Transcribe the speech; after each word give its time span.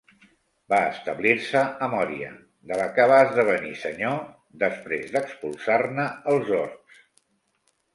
Va 0.73 0.77
establir-se 0.93 1.61
a 1.87 1.91
Mòria, 1.91 2.31
de 2.73 2.81
la 2.81 2.89
que 2.97 3.07
va 3.13 3.21
esdevenir 3.29 3.77
Senyor, 3.85 4.19
després 4.67 5.17
d'expulsar-ne 5.17 6.13
els 6.37 6.57
orcs. 6.67 7.05